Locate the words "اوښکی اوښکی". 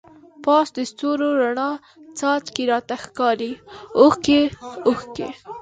3.99-5.29